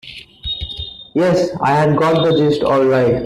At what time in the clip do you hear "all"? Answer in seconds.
2.63-2.83